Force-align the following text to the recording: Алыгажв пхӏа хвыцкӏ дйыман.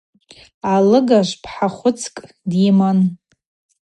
Алыгажв 0.73 1.35
пхӏа 1.43 1.67
хвыцкӏ 1.75 2.23
дйыман. 2.49 2.99